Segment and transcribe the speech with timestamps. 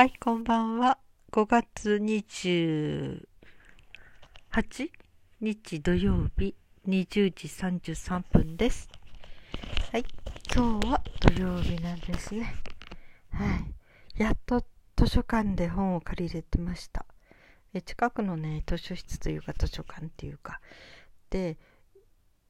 [0.00, 0.96] はい、こんばんは。
[1.30, 3.20] 5月28
[5.42, 6.54] 日土曜日
[6.88, 8.88] 20時33分です。
[9.92, 10.04] はい、
[10.56, 12.54] 今日は土曜日なんですね。
[13.30, 13.44] は
[14.16, 14.22] い。
[14.22, 14.64] やっと
[14.96, 17.04] 図書館で本を借りれてました。
[17.74, 20.62] え近くのね、図書室というか図書館っていうか、
[21.28, 21.58] で、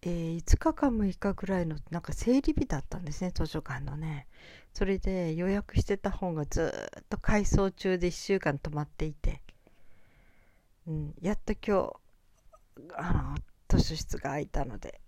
[0.02, 4.26] えー5日か6日ぐらいのなんか整理日だったんですね図書館のね。
[4.72, 9.42] それで予約してた本がずっと改装中で1週間止まっていて、
[10.86, 11.92] うん、やっと今
[12.88, 13.34] 日あの
[13.68, 15.00] 図書室が空いたので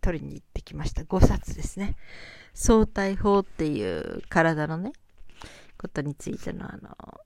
[0.00, 1.02] 取りに行ってきました。
[1.02, 1.96] 5冊ですね。
[2.54, 4.92] 相対法っていう体のね
[5.76, 7.20] ことについてのあの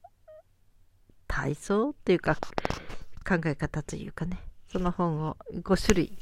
[1.26, 4.38] 体操っていうか考え方というかね。
[4.72, 6.16] その本を5種類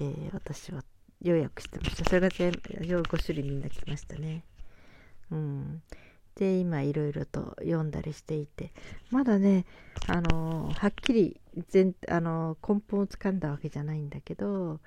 [0.00, 0.84] えー私は
[1.20, 2.04] 予約してました。
[2.04, 4.44] それが全部5種類みんな来ましたね。
[5.30, 5.82] うん。
[6.34, 8.72] で、今いろいろと読んだりしていて、
[9.10, 9.64] まだね、
[10.08, 14.80] あのーはっきり全、あのー根本をつかんだわけじゃないんだけど、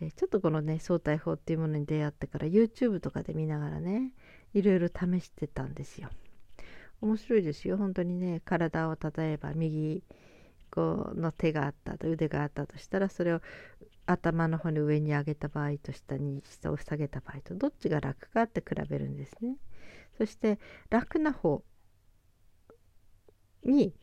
[0.00, 4.12] えーちょっとこのね、相対法っていうものに出会ってから YouTube とかで見ながらね、
[4.54, 6.08] いろいろ試してたんですよ。
[7.00, 7.76] 面白いですよ。
[7.76, 10.02] 本当にね、体を例えば右
[10.74, 13.40] こうの手があったと腕があったとしたらそれを
[14.06, 19.56] 頭の方に上に上げた場合と下に下を下げた場合とどっちが楽かって比べるんですね。
[20.18, 20.58] そして
[20.90, 21.62] 楽な方
[23.62, 23.94] に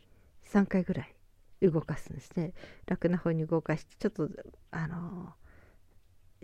[0.46, 1.16] 3回ぐらい
[1.62, 2.54] 動かすんですね。
[2.86, 4.30] 楽な方に動かしてちょっと
[4.72, 5.34] あの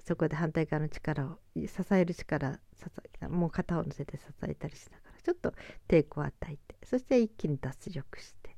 [0.05, 2.85] そこで反対側の力を支える力支
[3.21, 5.53] えもう肩を乗せて支えたりしながらちょっと
[5.87, 8.56] 抵抗を与えてそして一気に脱力して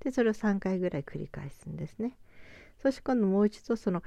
[0.00, 2.16] でそれを3回ぐらい繰り返すんですね。
[2.82, 4.02] そして今度もう一度その、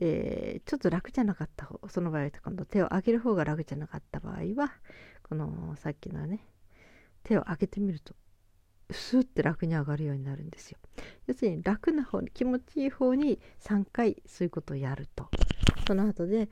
[0.00, 4.72] えーちょっと楽じゃなかった方その場合は今度手を上げる方が楽じゃなかった場合は
[5.22, 6.40] このさっきのね
[7.22, 8.14] 手を上げてみると
[8.90, 10.78] スーって楽に上がるようになるんですよ。
[11.26, 15.28] 要するに楽な方に気持ちいい方に3回そういうことをやると
[15.86, 16.48] その後で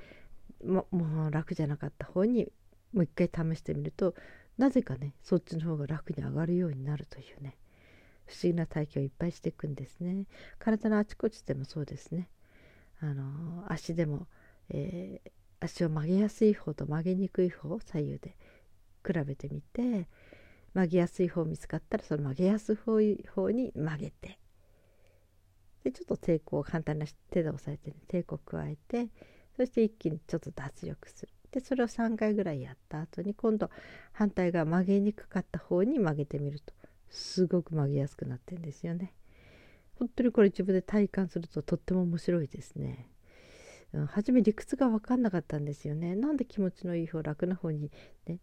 [0.64, 2.50] ももう楽じゃなかった方に
[2.92, 4.14] もう一回試してみると
[4.58, 7.56] なぜかねそっちの方が楽に上がるようになるというね
[8.32, 10.26] 不思議な体験をいっぱいしていくんですね。
[10.58, 12.28] 体のあちこちでもそうですね。
[13.00, 14.26] あの足でも、
[14.70, 15.30] えー
[15.62, 18.36] 足を曲げやすい方と曲げにくい方を左右で
[19.06, 20.08] 比べてみて
[20.74, 24.38] 曲げやすい方見つかったらその曲げやすい方に曲げて
[25.84, 29.08] でちょっと抵抗を簡単な手で押さえて、ね、抵抗を加えて
[29.56, 33.68] そして一気にちょっと脱力するでそれを3回ぐらいやった後に今度
[34.12, 36.72] 反対側曲げにくかった方に曲げてみると
[37.12, 39.12] すごく曲げやすくなってんですよね。
[39.98, 43.08] 本当にこれ自分で体感するととっても面白いですね。
[43.92, 46.16] うん、初め理屈が分かんなかったんですよね。
[46.16, 47.92] なんで気持ちのいい方楽な方に
[48.26, 48.38] ね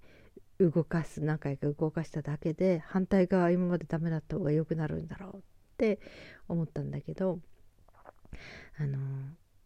[0.59, 5.41] 動かす何回か動かしただけで反対側今までダメだった方が良くなるんだろうっ
[5.77, 5.99] て
[6.47, 7.39] 思ったんだけど
[8.77, 8.99] あの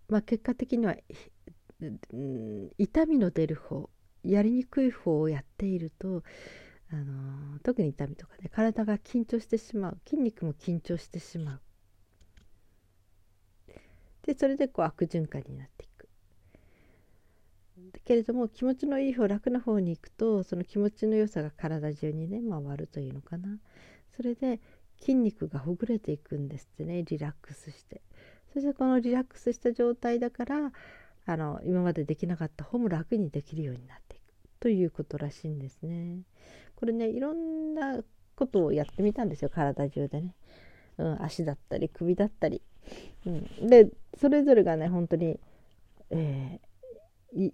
[0.07, 0.95] まあ結果的には
[1.81, 3.89] うん痛みの出る方
[4.23, 6.23] やりにくい方をやっていると
[6.93, 9.97] あの特に痛みとかね体が緊張してしまう。
[10.07, 11.61] 筋肉も緊張してしまう。
[14.21, 16.07] でそれでこう悪循環になっていく。
[18.05, 23.57] けれども気持ちのいい方楽な方に行くとその気持ちの良さが体中にね回るというのかな。
[24.15, 24.59] それで
[24.99, 28.03] 筋肉がほぐれていくんですってねリラックスして。
[28.53, 30.71] そしてこのリラックスした状態だから
[31.25, 34.23] あの今までできなかった方も楽にできるようになっていく。
[34.59, 36.21] ということらしいんですね。
[36.83, 38.03] これねいろんな
[38.35, 39.49] ことをやってみたんですよ。
[39.49, 40.35] 体中でね、
[40.97, 42.61] うん、足だったり首だったり、
[43.25, 43.87] うん、で
[44.19, 45.39] それぞれがね本当に、
[46.09, 46.67] えー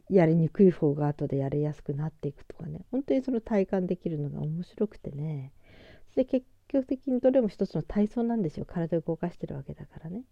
[0.10, 2.82] やりにくい方が後でやりやすくなっていくとかね。
[2.92, 5.54] 本当にその体感できるのが面白くてね。
[6.16, 8.66] で結局的にどれも一つの体操なんですよ。
[8.66, 10.24] 体を動かしてるわけだからね。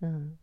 [0.00, 0.38] うん、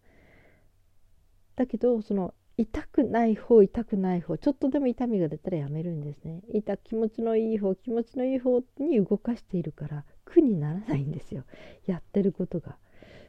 [1.56, 6.42] だけどその痛くない方痛くない方ちょっとでも痛みが出たらやめるんですね。
[6.54, 11.46] 痛気持ちのいい方気持ちのいい方に動かしているから苦にならないんですよ。
[11.86, 12.76] やってることが。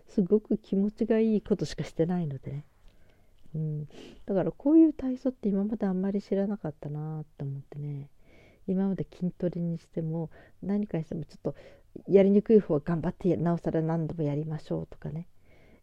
[0.08, 2.64] すごく気持ちがいいことしかしてないのでね、
[3.54, 3.88] うん、
[4.26, 8.08] だからこういう体操って今まであんまり知らなかったなって思ってね。
[8.66, 11.54] 今まで筋トレにしても何かにしてもちょっと
[12.08, 15.28] やりにくい方は頑張ってなおさら何度もやりましょうとかね、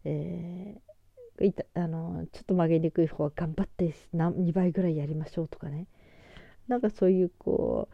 [0.04, 0.97] えー
[1.44, 5.86] いたあのちょっと曲げにくい方は頑張って何2倍ぐらいやりましょうとかね。
[6.66, 7.88] なんかそういうこ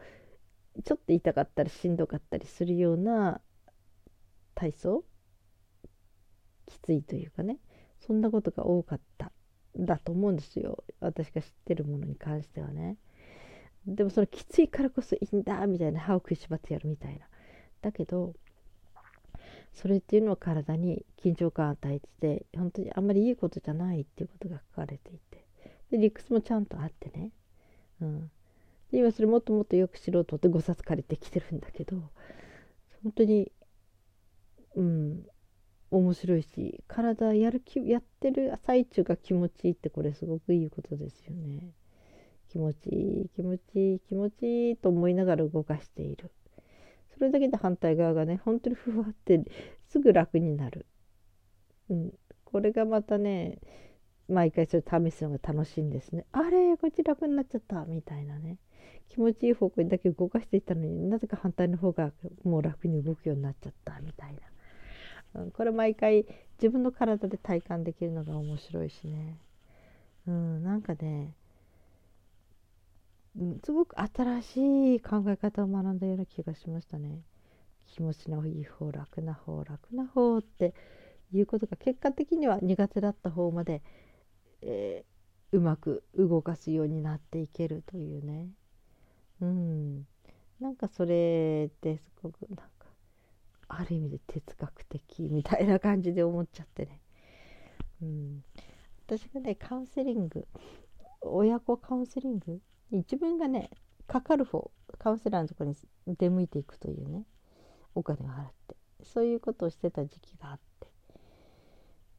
[0.77, 3.41] うちょっと痛かったりしんどかったりするような
[4.53, 5.03] 体操？
[6.67, 7.59] きついというかね。
[8.05, 9.31] そんなことが多かった
[9.77, 10.83] だと思うんですよ。
[10.99, 12.97] 私が知ってるものに関してはね。
[13.87, 17.27] でもそのきついからこそいいんだみたいな歯を食いしばってやるみたいな。
[17.81, 18.33] だけど
[19.75, 25.45] それっていうのは体に緊張感を与えてて本当にあんまりいいことじゃないっていうことが書かれていて。
[25.91, 27.31] で理屈もちゃんとあってね、
[28.01, 28.31] うん、
[28.91, 31.97] で今それもっともっとよく知ろうとって5冊借りてきてるんだけど
[33.03, 33.51] 本当に
[34.75, 35.25] うん
[35.91, 41.59] 面白いし体やる気やってる最中が気持ちいいってこれすごくいいことですよね。
[42.49, 46.31] 気持ちいい気持ちいい気持ちいいと思いながら動かしている。
[47.17, 49.43] それだけで反対側がね本当にふわって
[49.87, 50.85] すぐ楽になる、
[51.89, 52.13] うん、
[52.43, 53.59] これがまたね
[54.27, 56.25] 毎回それ試すのが楽しいんですね。
[56.31, 58.57] あれこっち楽になっちゃったみたいなね。
[59.09, 62.11] 気持ちいい方向にだけ動かしていったのになぜか反対の方が
[62.43, 64.35] もう楽に動くようになっちゃったみたい
[65.33, 66.25] な、うん、これ毎回
[66.57, 69.37] 自分の体で体感できるのが面白いしね。
[70.27, 70.63] うん。
[70.63, 71.35] なんかね
[73.63, 77.21] すごく新しい考え方を学んだような気がしましたね。
[77.85, 80.73] 気持ちのいい方楽な方楽な方って
[81.31, 83.81] いうことが結果的には苦手だった方まで、
[84.61, 88.49] えー、うまく動かすようになっていけるというね。
[89.41, 90.07] うん。
[90.59, 92.65] なんかそれってすごくなんか
[93.67, 97.01] ある意味で哲学的みたいな感じで思っちゃってね、
[98.01, 98.43] うん、
[99.05, 100.47] 私がねカウンセリング
[101.21, 102.61] 親子カウンセリング
[102.91, 103.71] 自分がね
[104.07, 105.75] かかる方カウンセラーのところに
[106.17, 107.23] 出向いていくというね
[107.95, 110.87] お金を払ってそういうことをしてた時期があって、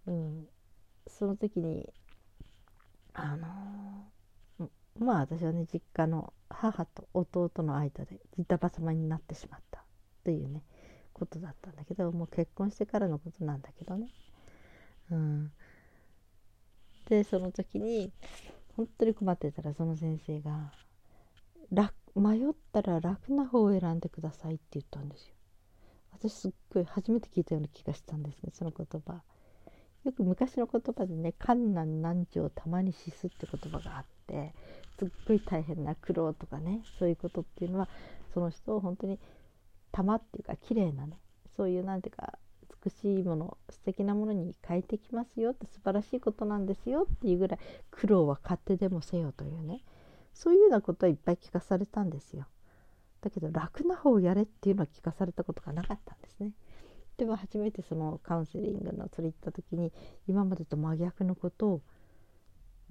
[0.07, 0.47] うん、
[1.07, 1.89] その時に
[3.15, 9.85] あのー、まあ私はね実家の母と弟の間で板挟まになってしまった
[10.25, 10.63] というね
[11.13, 14.09] ことだったんだけどもう結婚してからのことなんだけどね。
[15.11, 15.53] うん、
[17.09, 18.13] でその時に
[18.77, 20.73] 本当に困ってたらその先生が
[22.17, 25.35] 迷ったら楽な方を選んでくださいって言ったんですよ。
[26.13, 29.23] 私すっごい初めて聞いたような気がしたんですねその言葉。
[30.05, 34.55] よく昔の言葉でね「困難難情たまに死す」って言葉があって
[34.99, 37.89] すっごい大変な苦労とかねそういうことっていうのは
[38.33, 39.19] その人を本当に
[39.91, 41.19] 玉っていうか綺麗なね
[41.57, 42.39] そういうなんていうか
[42.87, 47.59] 美しいもの素敵なものに変えてきますよって素晴らしいことなんですよっていうぐらい
[47.91, 49.83] 苦労は勝手でもせよというね
[50.33, 52.47] そういうようなことはいっぱい聞かされたんですよ。
[53.23, 56.53] だけど楽な方をやれっていうのは聞かされたことがなかったんですね。
[57.17, 59.93] でも初めてそのカウンセリングのそれ行った時に
[60.29, 61.83] 今までと真逆のことを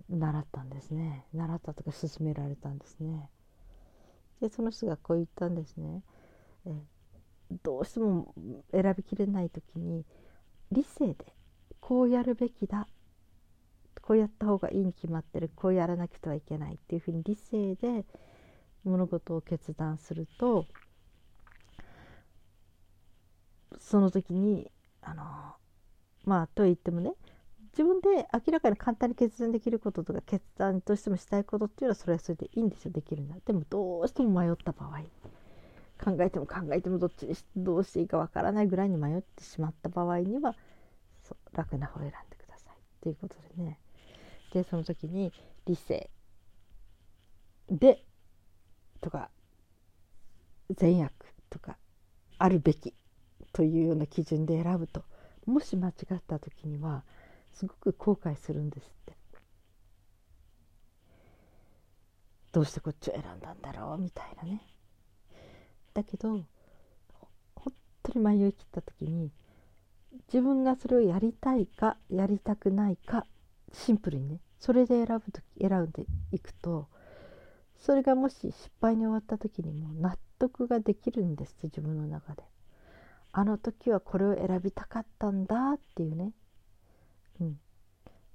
[0.10, 3.30] 習ったんですね習ったとか勧められたんですね。
[4.42, 6.02] でその人がこう言ったんですね。
[6.66, 6.84] え
[7.64, 8.34] どうしても
[8.72, 10.06] 選びきれない時に
[10.72, 11.34] 理性で
[11.80, 12.88] こうやるべきだ
[14.02, 18.06] こうやった方がいいに決まってるこうやらなくてはいけないっていうふうに理性で
[18.84, 20.66] 物事を決断すると
[23.80, 24.72] その時に
[25.02, 25.24] あの
[26.26, 27.14] まあと言ってもね
[27.74, 35.02] 自分で明らかに簡単に決断できることとか決断としてもしたいことっていうのはそれはそれでいいんですよできるんだでもどうしても迷った場合。
[36.04, 40.56] 考えても考えてもどっちにどうしていいかわからないぐらいに迷ってしまった場合には
[41.24, 42.74] そう楽な方を選んでください。
[42.74, 43.80] っていうことでね。
[44.54, 45.34] でその時に
[45.66, 46.10] 理性
[47.70, 48.06] で
[49.02, 49.30] とか
[50.70, 51.12] 善悪
[51.50, 51.78] とか
[52.38, 52.94] あるべき
[53.52, 55.04] というような基準で選ぶと
[55.46, 57.04] もし間違った時には
[57.54, 59.16] すごく後悔するんですって。
[62.56, 64.62] どうしてこっちを選んだんだろうみたいなね。
[65.96, 66.46] だけど
[67.56, 67.74] 本
[68.04, 69.32] 当に迷い切った時に
[70.28, 73.26] 自分がそれをやりたいかやりたくないか
[73.74, 76.88] シンプルにねそれで選ぶ時選んでいくと
[77.80, 82.44] それがもし失敗に終わった時にも納得ができるんです自分の中で。
[83.38, 86.32] あの時はこれを選びたかったんだっていうね、
[87.42, 87.60] うん、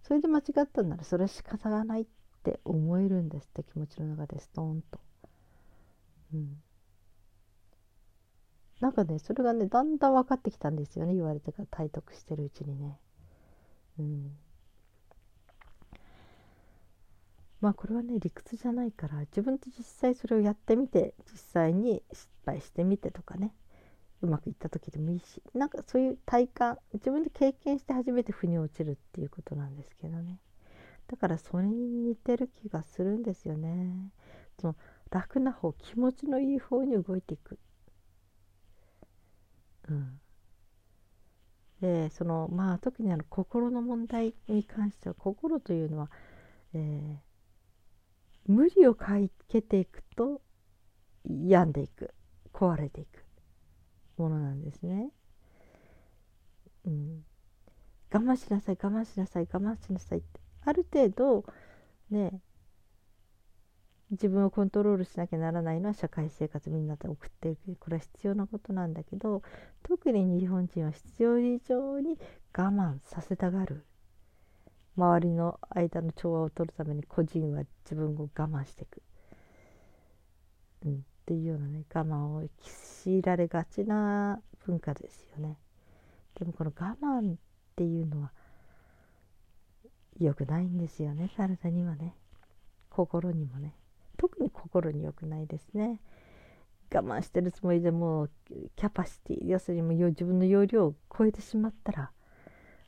[0.03, 2.07] それで間違ったんならそれは仕方がないっ
[2.45, 5.01] て思えるんですって気持ちの中でストーンと。
[6.35, 6.63] うん
[8.81, 12.99] なんかねそれがねだんだん分かってきたんですよね言われてから体得してるうちにね。
[13.99, 14.33] うん、
[17.61, 23.53] まあこれはね理屈じゃないから自分で実際それをやってみて実際に失敗してみてとかね
[24.23, 30.39] うまくいった時でもいいしなんかそういう体感自分で経験して初めて腑に落ちるっていうことなんですけどね。
[31.09, 34.11] だからそれに似てる気がするんですよね。
[34.61, 34.77] その
[35.11, 37.59] 楽な方気持ちのいい方に動いていく。
[41.81, 46.11] でそのまあ特にあの心の問題に関しては心というのは、
[46.75, 49.15] えー、無理をか
[49.49, 50.43] けていくと
[51.25, 52.15] 病んでいく。
[52.53, 53.25] 壊れていく。
[54.17, 55.11] ものなんですね。
[56.85, 57.25] うん、
[58.13, 60.41] 我慢しなさい我慢しなさい我慢しなさいって。
[60.65, 61.45] ある程度
[62.11, 62.41] ね
[64.11, 69.43] 自分をコントロールしなきゃならないのは社会生活みんなで送っていくこれは必要なことなんだけど
[69.85, 72.19] 特に日本人は必要以上に
[72.57, 73.85] 我慢させたがる。
[74.97, 79.03] 周りの間の調和を取るために個人は自分を我慢していく、
[80.85, 82.49] うん、っていうようなね我慢を
[83.05, 85.57] 強いられがちな文化ですよね。
[86.39, 87.37] でもこの我慢っ
[87.77, 88.33] ていうのは
[90.19, 92.15] 良くないんですよね体にはね。
[92.91, 93.75] 心にもね。
[94.21, 95.99] 特に心に良くないですね。
[96.95, 98.29] 我慢してるつもりでも
[98.77, 102.11] キャパシティ要するにもう自分の容量を超えてしまったら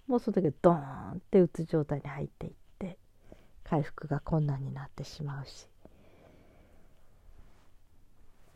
[0.06, 2.98] もうその時ドーンってうつ状態に入っていって
[3.64, 5.68] 回復が困難になってしまうし、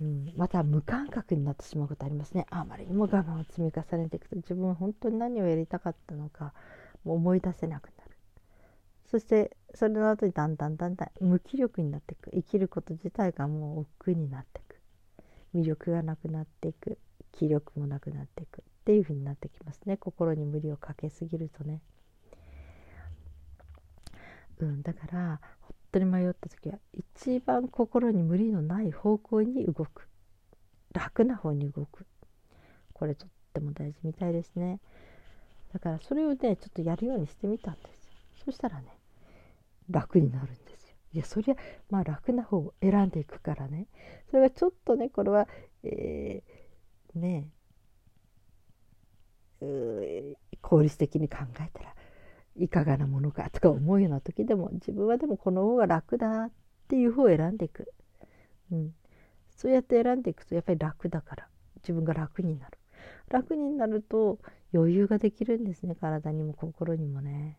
[0.02, 2.46] うん、また無感覚になってしまうことありますね。
[2.50, 6.52] あまりにも我慢を積み重ねていくと自分は本当に何をやりたかったのか
[7.04, 8.10] もう思い出せなくなる。
[9.06, 12.30] そしてそれの後にだんだんだんだん無気力になっていく。
[12.30, 14.80] 生きること自体がもう億劫になっていく。
[15.54, 16.98] 魅力がなくなっていく。
[17.32, 18.62] 気力もなくなっていく。
[18.62, 19.98] っていう風になってきますね。
[19.98, 21.82] 心に無理をかけすぎるとね。
[24.58, 30.08] うん、だから本当に迷った時は一番心に無理のない方向に動く。
[30.94, 32.06] 楽な方に動く。
[32.94, 34.80] これとっても大事みたいですね。
[35.74, 38.12] だからそれをねちょっとやるようにしてみたんですよ。
[38.46, 38.95] そしたらね
[39.90, 40.96] 楽になるんですよ。
[41.12, 41.56] いやそりゃ
[41.90, 43.86] まあ楽な方を選んでいくからね。
[44.30, 45.48] それがちょっとねこれは、
[45.82, 47.48] えー、ね
[49.60, 51.94] え効率的に考えたら
[52.56, 56.50] いかがなものかとか思うような時でも自分はでもこの方が楽だっ
[56.88, 57.92] ていう方を選んでいく、
[58.72, 58.94] うん、
[59.56, 62.78] そうやって選んでいくとやっぱり楽だから自分が楽になる。
[63.28, 64.38] 楽になると
[64.72, 67.58] 余裕ができるんですね体にも心にもね。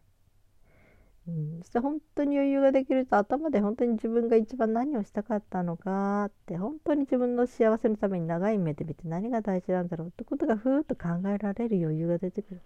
[1.28, 12.62] うん、そして本当に余裕ができると頭で本当に自分が一番何をしたかったのかって本当に自分の幸せのために長い目で見て何が大事なんだろうってことがふーっと考えられる余裕が出てくる。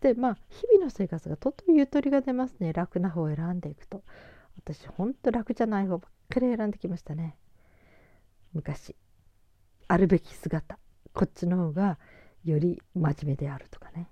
[0.00, 4.02] でまあ日々の生活がとってもゆとりが出ますね楽な方を選んでいくと。
[4.58, 7.36] 私ほんと楽じゃない方ばっかり選んできましたね。
[8.54, 8.96] 昔。
[9.88, 10.78] あるべき姿。
[11.12, 11.98] こっちの方が
[12.44, 14.10] より真面目であるとかね。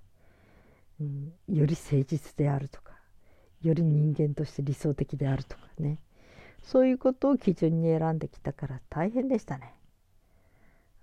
[0.99, 2.93] うん、より誠実であるとか
[3.61, 5.99] より人間として理想的であるとかね
[6.63, 9.75] そういうことを基準に選んできたから大変でしたね。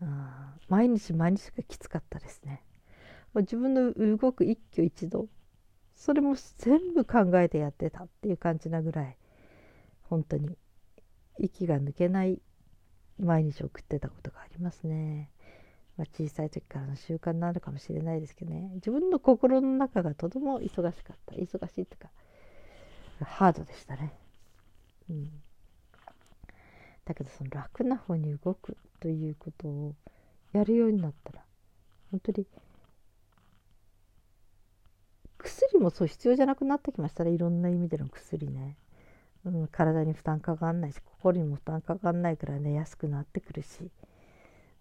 [0.00, 2.64] あ毎日毎日がきつかったですね。
[3.34, 5.28] 自分の動く一挙一動
[5.94, 9.16] それも全部考えてやってたっていう感じなぐらい
[10.02, 10.58] 本当に
[11.38, 12.40] 息が抜けない
[13.18, 15.30] 毎日送ってたことがありますね。
[16.02, 18.72] まあ、小さい時からの習慣なのかもしれないですけどね。
[18.74, 21.36] 自分の心の中がとても忙しかった。
[21.36, 22.10] 忙しいっていうか
[23.24, 24.12] ハードでしたね。
[25.08, 25.30] うん、
[27.04, 29.94] だけどその楽な方に動くということを
[30.52, 31.44] やるようになったら
[32.10, 32.46] 本当に
[35.38, 37.30] 薬もそう必要じゃなくなってきましたね。
[37.30, 38.76] いろんな意味での薬ね、
[39.44, 43.88] うん、体に負担かかんないし心にも負担かかんないから寝やすくなってくるし。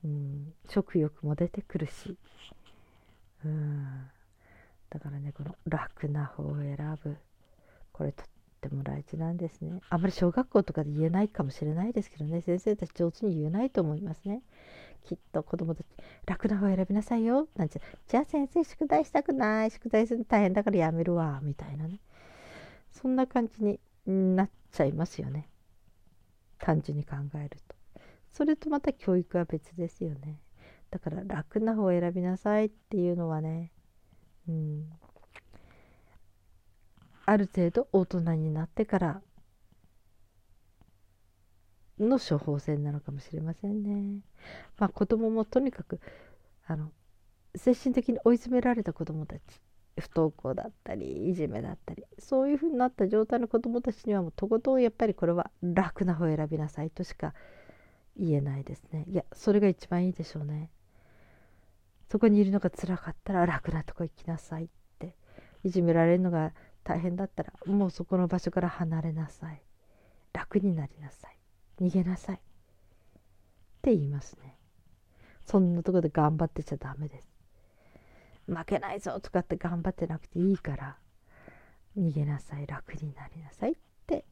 [0.03, 2.17] うん、食欲も出てくるし、
[3.45, 4.09] うん、
[4.89, 7.17] だからねこの楽な方を選ぶ。
[7.91, 8.25] これとっ
[8.61, 9.79] ても大事なんですね。
[9.89, 12.41] あんまり小学校とかで言えないかもしれないですけどね。
[12.41, 14.41] 先生たち上手に言えないと思いますね。
[15.03, 15.87] きっと子供たち
[16.25, 17.47] 楽な方選びなさいよ。
[17.55, 19.71] なんてじゃあ先生宿題したくない？
[19.71, 21.39] 宿題するの大変だからやめるわ。
[21.43, 21.99] みたいなね。
[22.91, 25.47] そんな感じになっちゃいますよね。
[26.59, 27.70] 単純に考えると。
[28.31, 30.39] それとまた教育は別ですよね
[30.89, 33.71] だから楽な方を選びなさいっていうのはね
[34.47, 34.89] うん
[37.25, 39.21] ある程度大人になってから
[41.99, 44.21] の処方箋なのかもしれませんね。
[44.77, 45.99] まあ子供もとにかく
[46.65, 46.91] あの
[47.55, 49.41] 精神的に追い詰められた子供たち
[49.99, 57.33] 不登校だったりいじめだったりそういうふうになった状態の子供たちにはもうとことんやっぱりこれは楽な方を選びなさいとしか
[58.17, 59.05] 言えないですね。
[59.07, 60.69] いやそれが一番いいでしょうね。
[62.09, 65.15] そこにいるのが辛かったら楽なとこ行きなさいって。
[65.63, 66.53] いじめられるのが
[66.83, 69.61] 大変だったらもうそこの場所から離れなさい。
[70.33, 71.37] 楽になりなさい。
[71.79, 72.35] 逃げなさい。
[72.35, 72.39] っ
[73.81, 74.57] て言いますね。
[75.45, 77.27] そんなとこで頑張ってちゃダメです。
[78.47, 80.97] 負けないぞとかって頑張ってなくていいから
[81.97, 82.67] 逃げなさい。
[82.67, 83.75] 楽になりなさいっ
[84.07, 84.25] て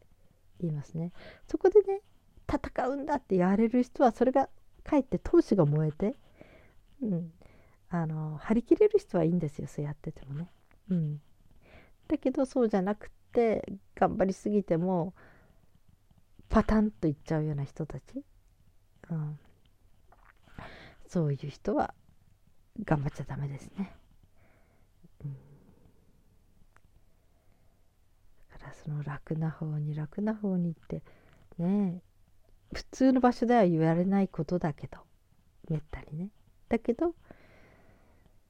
[0.60, 1.12] 言いますね。
[1.48, 2.02] そこでね
[2.50, 4.50] 戦うんだってやれる人はそれが
[4.84, 6.16] かえって闘志が燃えて、
[7.02, 7.32] うん、
[7.90, 10.50] あの張り切れる人はいいんですよそうやっててもね。
[10.90, 11.22] うん、
[12.08, 13.64] だけどそうじゃなくて
[13.96, 15.14] 頑張りすぎても
[16.50, 18.24] パタンといっちゃうような人たち、
[19.12, 19.40] うん、
[21.08, 21.94] そういう人は
[22.84, 23.96] 頑張っちゃダメですね。
[25.24, 25.34] うん、
[28.52, 31.04] だからその楽な方に楽な方にって
[31.60, 32.02] ね
[32.74, 35.00] 普通の場所では言われないことだけど
[35.70, 36.30] めったにね。
[36.68, 37.16] だけど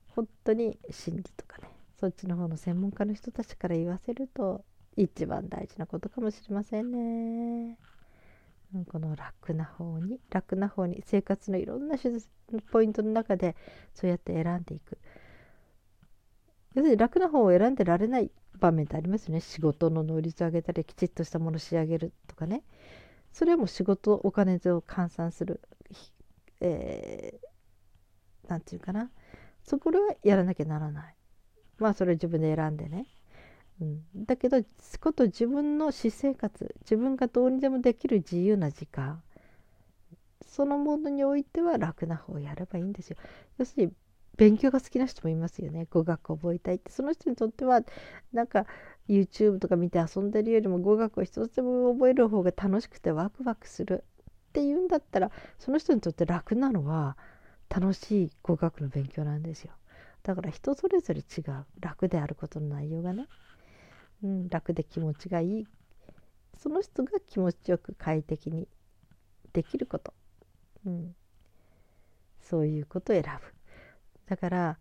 [0.09, 4.63] 本当に心理とかねそっちの方の専門家の人たちから言わせると
[4.97, 7.77] 一番大事なことかもしれませんね。
[8.91, 11.95] この楽な方に楽な方に生活のいろんな
[12.71, 13.55] ポイントの中で
[13.95, 14.97] そうやって選んでいく。
[16.75, 19.39] 要するに楽な方を選んでられない場面ってありますよね。
[19.39, 22.63] 仕事の能率を上げたりきちっとしたもの仕上げるとかね。
[23.31, 25.61] それも仕事お金を換算する
[26.59, 29.11] 何、えー、て言うかな。
[29.63, 31.15] そこらはやらなきゃならない。
[31.77, 33.05] まあそれ自分で選んでね、
[33.81, 34.61] うん、だけど
[34.99, 39.21] こと自分の私生活自分がどうにでもできる自由な時間
[40.45, 43.17] そのものにおいては楽な方をやればいいんですよ。
[43.57, 43.93] 要するに
[44.39, 45.85] 勉強が好きな人もいますよね。
[45.91, 46.91] 語学を覚えたいって。
[46.91, 47.81] その人にとっては
[48.31, 48.65] なんか
[49.09, 54.05] YouTube とか見て遊んでるよりも語学を一つでも覚える方が楽しくてワクワクする。
[54.49, 55.29] っていうんだったら
[55.59, 57.17] その人にとって楽なのは
[57.69, 59.73] 楽しい語学の勉強なんですよ。
[60.23, 61.65] だから人それぞれ違う。
[61.81, 63.27] 楽であることの内容がね、
[64.23, 65.67] うん、楽で気持ちがいい。
[66.57, 68.69] その人が気持ちよく快適に
[69.51, 70.13] できること、
[70.85, 71.15] うん、
[72.41, 73.58] そういうことを選ぶ。
[74.29, 74.77] だから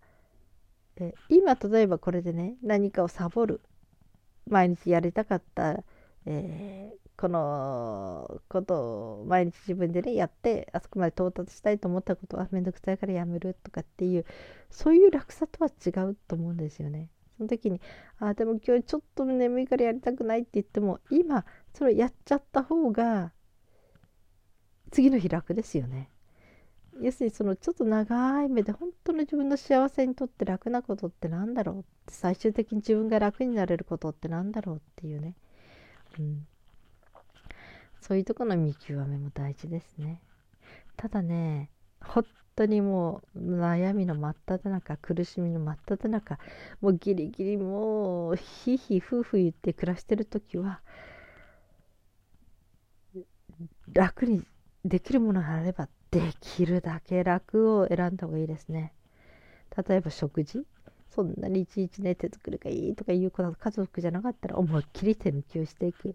[0.97, 3.61] え今例えばこれでね何かをサボる
[4.49, 5.83] 毎日やりたかった、
[6.27, 14.27] えー、このことを毎日自分でねやってあそこまで到達したいと思ったことは面倒くさいからやめるとかっていう
[14.71, 17.11] そういう楽さとは違うと思うんですよね。
[17.37, 17.81] その時に
[18.19, 23.33] 「あでも今日ちょっと眠いからやりたくない」って言っても今それやっちゃった方が
[24.91, 26.11] 次の日楽ですよね。
[27.01, 35.35] 要するにそのちょっと長い目で本当の自分の幸せにとって楽なことって何だろう最終的に自分が楽になれることって何だろうっていうね、
[36.19, 36.47] うん、
[38.01, 40.21] そういうとこの見極めも大事ですね。
[40.97, 42.25] ただね本
[42.57, 46.39] 当にもう悩みの真っ只中苦しみの真っ只中
[46.81, 50.81] もうギリギリもうひひふふ言って暮らしてる時は
[53.93, 54.43] 楽に
[54.85, 58.93] できるものがあればできるだけ楽を選んだ方がいいですね。
[59.89, 60.65] 例えば食事。
[61.11, 66.15] そんなにいちいちね手作りがいいとかいうこと家族じゃなかったら思いっきり手抜きをしていく。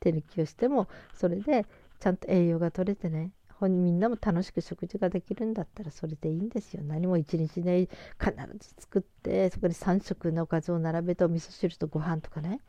[0.00, 1.66] 手抜きをしてもそれで
[1.98, 3.30] ちゃんと栄養が取れてね
[3.62, 6.82] みんなも楽しく食事ができるんだったらそれでいいんですよ。
[6.82, 7.88] 何も一日ね
[8.20, 12.60] 必ず作ってそこに3食のおかずを並べてお味噌汁とご飯とかね。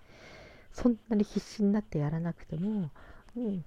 [0.71, 2.91] そんなに必死になってやらなくても、
[3.36, 3.65] うん、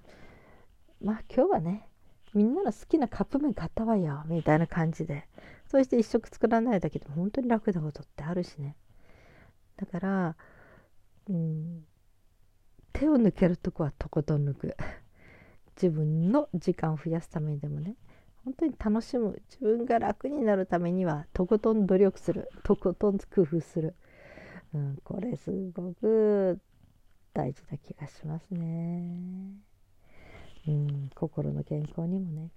[1.01, 1.88] まあ今日はね
[2.33, 5.27] みんなの好きなカップ麺買ったわよみたいな感じで。
[5.67, 8.75] そして一食作らないだけでも本当に楽なことってあるしね。
[9.77, 10.35] だから、
[11.29, 11.85] うん、
[12.91, 14.75] 手を抜けるとこはとことん抜く。
[15.81, 17.95] 自分の時間を増やすためにでもね。
[18.43, 19.41] 本当に楽しむ。
[19.49, 22.49] 自分が楽になるためにはとことん努力する。
[22.63, 23.95] とことん工夫する、
[24.73, 26.59] うん、これすごく
[27.33, 29.68] 大事な気がしますね。
[30.67, 32.49] うん、心の健康にもね。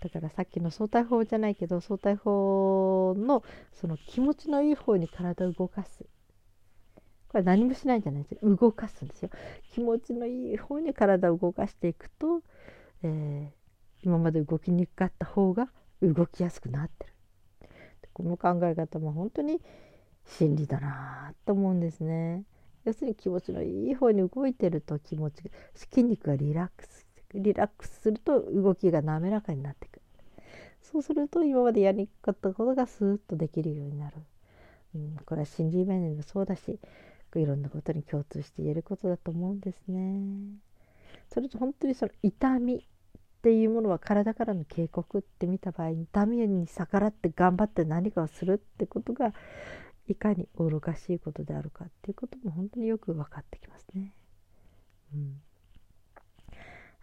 [0.00, 6.04] だからさっきの相対法じゃないけど相対法のその気持ちのいい方に体を動かす。
[7.28, 8.56] これ何もしないんじゃないですよ。
[8.56, 9.30] 動かすんですよ。
[9.72, 12.42] 気持ちのいい方に体を動かしていくと、
[13.02, 13.48] えー、
[14.02, 15.68] 今まで動きにくかった方が
[16.02, 17.12] 動きやすくなってる。
[18.12, 19.60] この考え方も本当に
[20.24, 22.44] 真理だなと思うんですね。
[22.84, 26.99] 要するに気持ちのいい方に動いてると気持ち筋肉がリラックス
[27.34, 29.96] リラックスすると動きが滑らかになってく。
[29.96, 30.02] る
[30.82, 34.16] そうすると今までやりにくかったことがスーッとできるようになる、
[34.94, 36.78] うん、これは心理面でもそうだし
[37.36, 40.20] いろんなことに共通して言えることだと思うんですね。
[41.32, 42.80] それと本当にその痛みっ
[43.42, 49.32] ていうものは体からの警告って見た場合に痛みに逆らって頑張って何かをするってことが
[50.08, 54.12] いかに愚かしいことであるかっていうことも本当によく分かってきますね。
[55.14, 55.40] うん。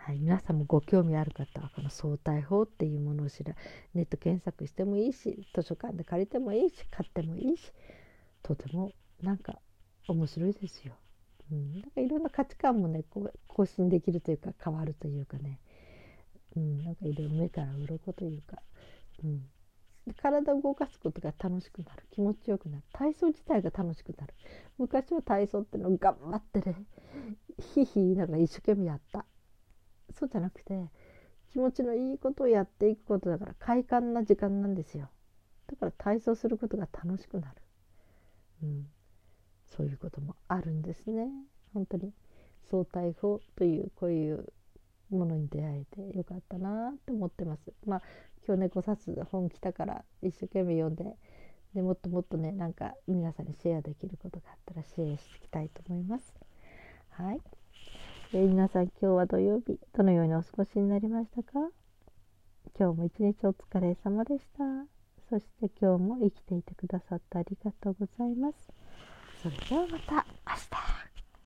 [0.08, 3.56] はい、皆さんもご興味ある方はこの相対法っていうものを知ら
[3.94, 7.74] ネット検索してもいいし図書館で借りてもいいし買ってもいいし
[8.42, 9.60] とてもなんか
[10.08, 10.94] 面白いですよ。
[11.52, 13.04] うん、なんかいろんな価値観もね
[13.50, 15.60] 更新できるというか変わるというかね。
[16.56, 18.62] うん、なんかいろいろ目から鱗というか、
[19.26, 19.42] うん、
[20.22, 22.04] 体を動かすことが楽しくなる。
[22.12, 22.84] 気持ちよくなる。
[22.94, 24.34] 体操自体が楽しくなる。
[24.78, 26.86] 昔は体操ってのを頑張ってね
[27.74, 29.26] ひひ言いながら一生懸命やった。
[30.18, 30.90] そうじゃなくて
[31.52, 35.10] 気持ちのいいことをやっていくことだから快感な時間なんですよ。
[35.68, 37.56] だから体操することが楽しくなる、
[38.64, 38.88] うん、
[39.66, 41.28] そういうこともあるんですね。
[41.74, 42.14] 本当に。
[42.70, 44.46] 相対法というこういう
[45.10, 47.72] ものに出会えてよかったなって思ってます。
[47.86, 48.02] まあ
[48.46, 51.16] 今日ね5冊本来たから一生懸命読んで
[51.74, 56.34] でもっともっとねなんか皆さんにシェアできることがあったらシェアしていきたいと思います。
[57.12, 57.57] はい。
[58.34, 61.70] え皆さん今日は土曜日どのようにお過ごしになりましたか？
[62.78, 64.66] 今日も一日お疲れ様でした。
[65.30, 68.58] そして今日も生きていてくださってありがとうございます。
[69.42, 71.07] それではまた明日。